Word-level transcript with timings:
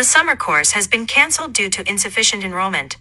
The 0.00 0.04
summer 0.04 0.34
course 0.34 0.70
has 0.70 0.88
been 0.88 1.04
canceled 1.04 1.52
due 1.52 1.68
to 1.68 1.86
insufficient 1.86 2.42
enrollment. 2.42 2.96